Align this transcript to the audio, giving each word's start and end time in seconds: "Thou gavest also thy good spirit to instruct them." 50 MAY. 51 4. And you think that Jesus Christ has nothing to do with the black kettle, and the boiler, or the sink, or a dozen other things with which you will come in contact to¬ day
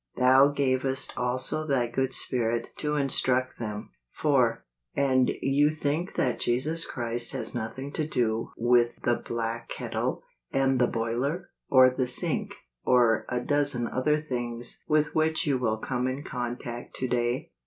"Thou 0.19 0.47
gavest 0.47 1.15
also 1.15 1.63
thy 1.63 1.85
good 1.85 2.11
spirit 2.11 2.71
to 2.77 2.95
instruct 2.95 3.59
them." 3.59 3.91
50 4.15 4.29
MAY. 4.29 4.33
51 4.33 4.33
4. 4.33 4.65
And 4.95 5.31
you 5.43 5.69
think 5.69 6.15
that 6.15 6.39
Jesus 6.39 6.87
Christ 6.87 7.33
has 7.33 7.53
nothing 7.53 7.91
to 7.93 8.07
do 8.07 8.49
with 8.57 8.99
the 9.03 9.17
black 9.17 9.69
kettle, 9.69 10.23
and 10.51 10.81
the 10.81 10.87
boiler, 10.87 11.51
or 11.69 11.91
the 11.91 12.07
sink, 12.07 12.55
or 12.83 13.27
a 13.29 13.39
dozen 13.41 13.87
other 13.89 14.19
things 14.19 14.81
with 14.87 15.13
which 15.13 15.45
you 15.45 15.59
will 15.59 15.77
come 15.77 16.07
in 16.07 16.23
contact 16.23 16.95
to¬ 16.97 17.07
day 17.07 17.51